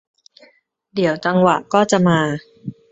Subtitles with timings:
[0.93, 2.19] เดี๋ยวจังหวะก็จะมา